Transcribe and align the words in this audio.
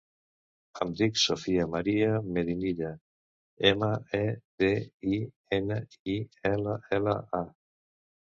Em 0.83 0.93
dic 1.01 1.19
Sofia 1.23 1.65
maria 1.73 2.15
Medinilla: 2.37 2.89
ema, 3.71 3.89
e, 4.19 4.23
de, 4.63 4.71
i, 5.17 5.21
ena, 5.59 5.79
i, 6.15 6.15
ela, 6.53 6.79
ela, 7.01 7.17
a. 7.41 7.43